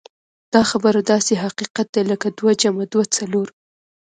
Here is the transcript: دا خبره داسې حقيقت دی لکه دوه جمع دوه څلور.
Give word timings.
دا 0.53 0.61
خبره 0.71 0.99
داسې 1.11 1.33
حقيقت 1.43 1.87
دی 1.93 2.03
لکه 2.11 2.27
دوه 2.37 2.53
جمع 2.61 2.85
دوه 2.93 3.05
څلور. 3.15 3.47